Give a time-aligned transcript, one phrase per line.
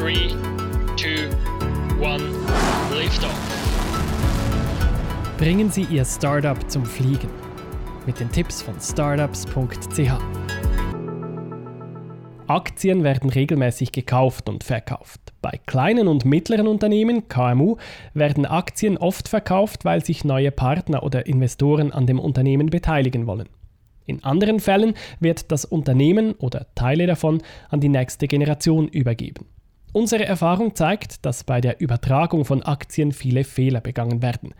[0.00, 0.14] 3,
[0.96, 1.28] 2,
[2.00, 2.22] 1,
[2.96, 3.38] Liftoff.
[5.36, 7.28] Bringen Sie Ihr Startup zum Fliegen.
[8.06, 10.12] Mit den Tipps von startups.ch.
[12.46, 15.20] Aktien werden regelmäßig gekauft und verkauft.
[15.42, 17.76] Bei kleinen und mittleren Unternehmen, KMU,
[18.14, 23.50] werden Aktien oft verkauft, weil sich neue Partner oder Investoren an dem Unternehmen beteiligen wollen.
[24.06, 29.44] In anderen Fällen wird das Unternehmen oder Teile davon an die nächste Generation übergeben.
[29.92, 34.54] Unsere Erfahrung zeigt, dass bei der Übertragung von Aktien viele Fehler begangen werden.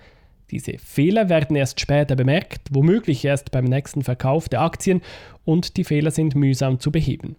[0.50, 5.02] Diese Fehler werden erst später bemerkt, womöglich erst beim nächsten Verkauf der Aktien
[5.44, 7.36] und die Fehler sind mühsam zu beheben.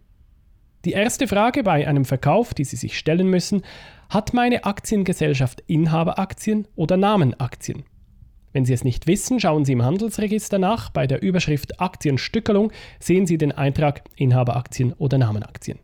[0.86, 3.62] Die erste Frage bei einem Verkauf, die Sie sich stellen müssen,
[4.10, 7.84] hat meine Aktiengesellschaft Inhaberaktien oder Namenaktien?
[8.54, 10.90] Wenn Sie es nicht wissen, schauen Sie im Handelsregister nach.
[10.90, 15.80] Bei der Überschrift Aktienstückelung sehen Sie den Eintrag Inhaberaktien oder Namenaktien.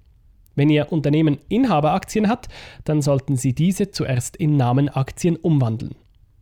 [0.57, 2.47] Wenn Ihr Unternehmen Inhaberaktien hat,
[2.83, 5.93] dann sollten Sie diese zuerst in Namenaktien umwandeln.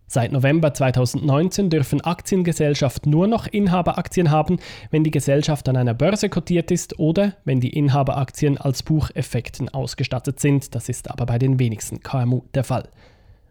[0.07, 6.29] Seit November 2019 dürfen Aktiengesellschaften nur noch Inhaberaktien haben, wenn die Gesellschaft an einer Börse
[6.29, 10.73] kotiert ist oder wenn die Inhaberaktien als Bucheffekten ausgestattet sind.
[10.75, 12.87] Das ist aber bei den wenigsten KMU der Fall.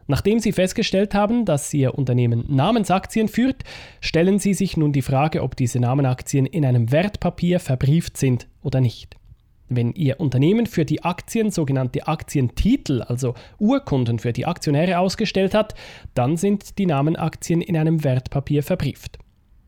[0.06, 3.64] Nachdem Sie festgestellt haben, dass Ihr Unternehmen Namensaktien führt,
[4.00, 8.80] stellen Sie sich nun die Frage, ob diese Namenaktien in einem Wertpapier verbrieft sind oder
[8.80, 9.18] nicht.
[9.68, 15.74] Wenn Ihr Unternehmen für die Aktien sogenannte Aktientitel, also Urkunden für die Aktionäre ausgestellt hat,
[16.14, 19.18] dann sind die Namenaktien in einem Wertpapier verbrieft.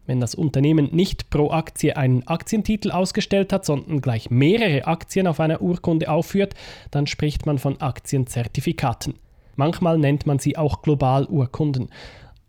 [0.04, 5.40] Wenn das Unternehmen nicht pro Aktie einen Aktientitel ausgestellt hat, sondern gleich mehrere Aktien auf
[5.40, 6.54] einer Urkunde aufführt,
[6.90, 9.14] dann spricht man von Aktienzertifikaten.
[9.56, 11.88] Manchmal nennt man sie auch Globalurkunden.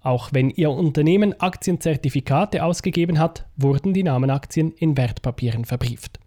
[0.02, 6.20] Auch wenn Ihr Unternehmen Aktienzertifikate ausgegeben hat, wurden die Namenaktien in Wertpapieren verbrieft.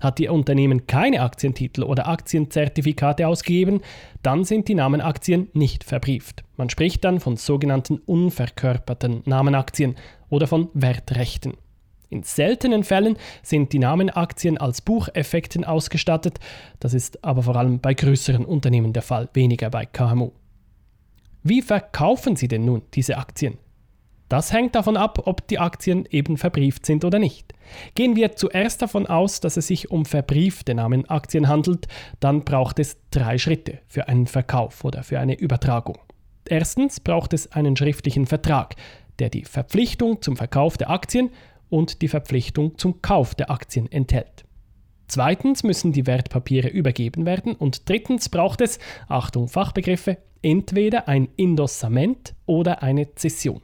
[0.00, 3.80] Hat Ihr Unternehmen keine Aktientitel oder Aktienzertifikate ausgegeben,
[4.22, 6.42] dann sind die Namenaktien nicht verbrieft.
[6.56, 9.96] Man spricht dann von sogenannten unverkörperten Namenaktien
[10.28, 11.54] oder von Wertrechten.
[12.08, 16.40] In seltenen Fällen sind die Namenaktien als Bucheffekten ausgestattet,
[16.80, 20.32] das ist aber vor allem bei größeren Unternehmen der Fall, weniger bei KMU.
[21.44, 23.58] Wie verkaufen Sie denn nun diese Aktien?
[24.30, 27.52] Das hängt davon ab, ob die Aktien eben verbrieft sind oder nicht.
[27.96, 31.88] Gehen wir zuerst davon aus, dass es sich um verbriefte Namenaktien handelt,
[32.20, 35.98] dann braucht es drei Schritte für einen Verkauf oder für eine Übertragung.
[36.48, 38.76] Erstens braucht es einen schriftlichen Vertrag,
[39.18, 41.30] der die Verpflichtung zum Verkauf der Aktien
[41.68, 44.44] und die Verpflichtung zum Kauf der Aktien enthält.
[45.08, 52.36] Zweitens müssen die Wertpapiere übergeben werden und drittens braucht es, Achtung Fachbegriffe, entweder ein Indossament
[52.46, 53.60] oder eine Zession.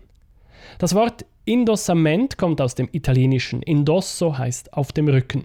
[0.79, 5.45] Das Wort Indossament kommt aus dem italienischen Indosso heißt auf dem Rücken.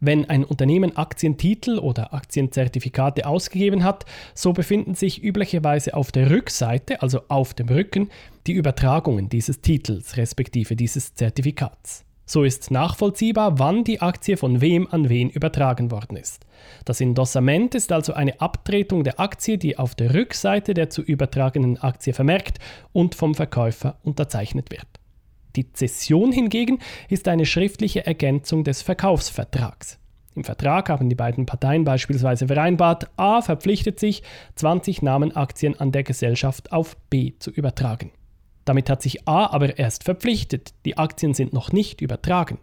[0.00, 4.04] Wenn ein Unternehmen Aktientitel oder Aktienzertifikate ausgegeben hat,
[4.34, 8.10] so befinden sich üblicherweise auf der Rückseite, also auf dem Rücken,
[8.46, 12.04] die Übertragungen dieses Titels respektive dieses Zertifikats.
[12.26, 16.46] So ist nachvollziehbar, wann die Aktie von wem an wen übertragen worden ist.
[16.86, 21.78] Das Indossament ist also eine Abtretung der Aktie, die auf der Rückseite der zu übertragenen
[21.78, 22.58] Aktie vermerkt
[22.92, 24.86] und vom Verkäufer unterzeichnet wird.
[25.56, 29.98] Die Zession hingegen ist eine schriftliche Ergänzung des Verkaufsvertrags.
[30.34, 34.22] Im Vertrag haben die beiden Parteien beispielsweise vereinbart, A verpflichtet sich,
[34.56, 38.10] 20 Namenaktien an der Gesellschaft auf B zu übertragen.
[38.64, 42.58] Damit hat sich A aber erst verpflichtet, die Aktien sind noch nicht übertragen.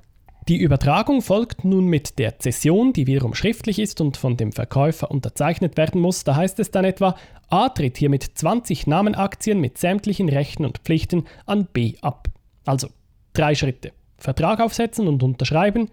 [0.48, 5.12] Die Übertragung folgt nun mit der Zession, die wiederum schriftlich ist und von dem Verkäufer
[5.12, 6.24] unterzeichnet werden muss.
[6.24, 7.16] Da heißt es dann etwa,
[7.50, 12.28] A tritt hier mit 20 Namenaktien mit sämtlichen Rechten und Pflichten an B ab.
[12.66, 12.88] Also
[13.34, 13.92] drei Schritte.
[14.18, 15.90] Vertrag aufsetzen und unterschreiben,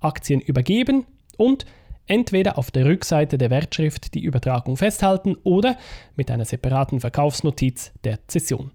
[0.00, 1.06] Aktien übergeben
[1.36, 1.64] und
[2.06, 5.76] entweder auf der Rückseite der Wertschrift die Übertragung festhalten oder
[6.16, 8.72] mit einer separaten Verkaufsnotiz der Zession.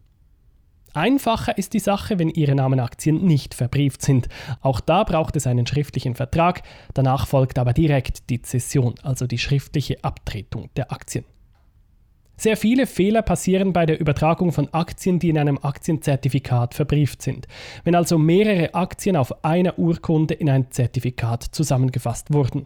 [0.97, 4.29] Einfacher ist die Sache, wenn Ihre Namenaktien nicht verbrieft sind.
[4.61, 6.63] Auch da braucht es einen schriftlichen Vertrag,
[6.95, 11.23] danach folgt aber direkt die Zession, also die schriftliche Abtretung der Aktien.
[12.35, 17.47] Sehr viele Fehler passieren bei der Übertragung von Aktien, die in einem Aktienzertifikat verbrieft sind.
[17.83, 22.65] Wenn also mehrere Aktien auf einer Urkunde in ein Zertifikat zusammengefasst wurden.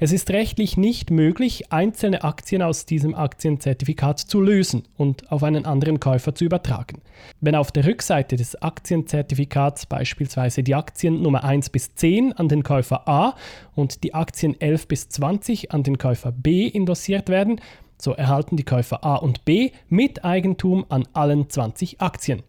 [0.00, 5.64] Es ist rechtlich nicht möglich, einzelne Aktien aus diesem Aktienzertifikat zu lösen und auf einen
[5.64, 7.02] anderen Käufer zu übertragen.
[7.40, 12.62] Wenn auf der Rückseite des Aktienzertifikats beispielsweise die Aktien Nummer 1 bis 10 an den
[12.62, 13.36] Käufer A
[13.74, 17.60] und die Aktien 11 bis 20 an den Käufer B indossiert werden,
[17.98, 22.42] so erhalten die Käufer A und B Miteigentum an allen 20 Aktien.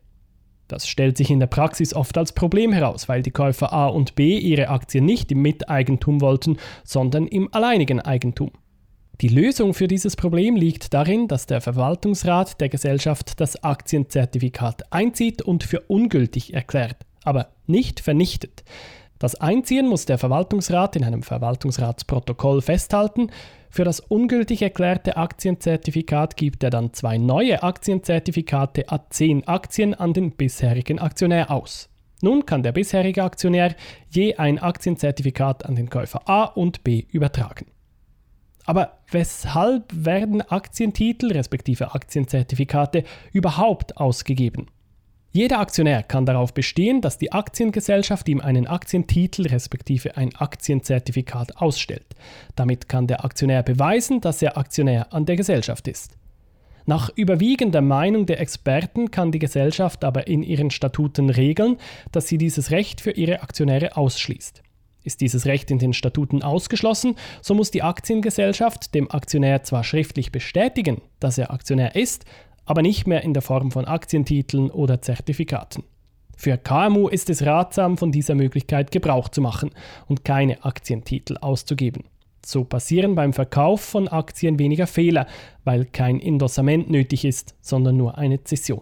[0.74, 4.16] Das stellt sich in der Praxis oft als Problem heraus, weil die Käufer A und
[4.16, 8.50] B ihre Aktien nicht im Miteigentum wollten, sondern im alleinigen Eigentum.
[9.22, 15.44] Die Lösung für dieses Problem liegt darin, dass der Verwaltungsrat der Gesellschaft das Aktienzertifikat einzieht
[15.44, 18.64] und für ungültig erklärt, aber nicht vernichtet.
[19.24, 23.32] Das Einziehen muss der Verwaltungsrat in einem Verwaltungsratsprotokoll festhalten.
[23.70, 30.32] Für das ungültig erklärte Aktienzertifikat gibt er dann zwei neue Aktienzertifikate A10 Aktien an den
[30.32, 31.88] bisherigen Aktionär aus.
[32.22, 33.78] Nun kann der bisherige Aktionär
[34.10, 37.68] je ein Aktienzertifikat an den Käufer A und B übertragen.
[38.66, 44.68] Aber weshalb werden Aktientitel respektive Aktienzertifikate überhaupt ausgegeben?
[45.36, 52.06] Jeder Aktionär kann darauf bestehen, dass die Aktiengesellschaft ihm einen Aktientitel respektive ein Aktienzertifikat ausstellt.
[52.56, 56.18] Damit kann der Aktionär beweisen, dass er Aktionär an der Gesellschaft ist.
[56.86, 61.78] Nach überwiegender Meinung der Experten kann die Gesellschaft aber in ihren Statuten regeln,
[62.12, 64.62] dass sie dieses Recht für ihre Aktionäre ausschließt.
[65.04, 70.32] Ist dieses Recht in den Statuten ausgeschlossen, so muss die Aktiengesellschaft dem Aktionär zwar schriftlich
[70.32, 72.26] bestätigen, dass er Aktionär ist,
[72.66, 75.84] aber nicht mehr in der Form von Aktientiteln oder Zertifikaten.
[76.36, 79.72] Für KMU ist es ratsam, von dieser Möglichkeit Gebrauch zu machen
[80.08, 82.04] und keine Aktientitel auszugeben.
[82.46, 85.28] So passieren beim Verkauf von Aktien weniger Fehler,
[85.64, 88.82] weil kein Indossament nötig ist, sondern nur eine Zession.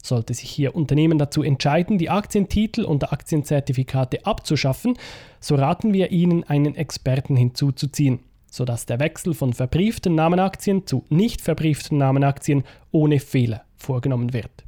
[0.00, 4.96] Sollte sich hier Unternehmen dazu entscheiden, die Aktientitel und Aktienzertifikate abzuschaffen,
[5.40, 11.40] so raten wir Ihnen, einen Experten hinzuzuziehen sodass der Wechsel von verbrieften Namenaktien zu nicht
[11.40, 14.64] verbrieften Namenaktien ohne Fehler vorgenommen wird.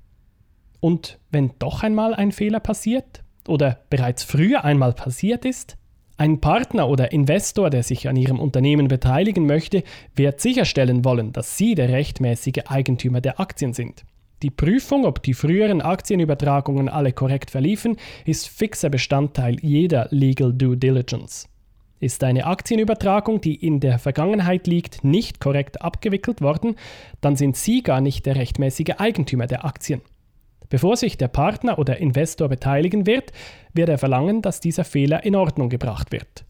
[0.80, 5.76] Und wenn doch einmal ein Fehler passiert oder bereits früher einmal passiert ist,
[6.16, 9.82] ein Partner oder Investor, der sich an Ihrem Unternehmen beteiligen möchte,
[10.14, 14.04] wird sicherstellen wollen, dass Sie der rechtmäßige Eigentümer der Aktien sind.
[14.42, 20.76] Die Prüfung, ob die früheren Aktienübertragungen alle korrekt verliefen, ist fixer Bestandteil jeder Legal Due
[20.76, 21.49] Diligence.
[22.00, 26.76] Ist eine Aktienübertragung, die in der Vergangenheit liegt, nicht korrekt abgewickelt worden,
[27.20, 30.00] dann sind Sie gar nicht der rechtmäßige Eigentümer der Aktien.
[30.70, 33.32] Bevor sich der Partner oder Investor beteiligen wird,
[33.74, 36.46] wird er verlangen, dass dieser Fehler in Ordnung gebracht wird.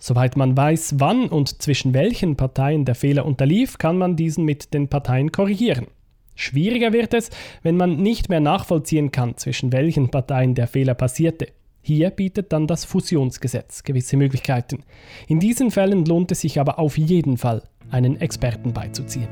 [0.00, 4.74] Soweit man weiß, wann und zwischen welchen Parteien der Fehler unterlief, kann man diesen mit
[4.74, 5.86] den Parteien korrigieren.
[6.34, 7.30] Schwieriger wird es,
[7.62, 11.48] wenn man nicht mehr nachvollziehen kann, zwischen welchen Parteien der Fehler passierte.
[11.80, 14.84] Hier bietet dann das Fusionsgesetz gewisse Möglichkeiten.
[15.26, 19.28] In diesen Fällen lohnt es sich aber auf jeden Fall, einen Experten beizuziehen.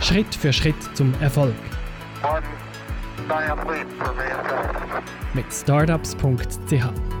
[0.00, 1.54] Schritt für Schritt zum Erfolg.
[5.34, 7.19] Mit startups.ch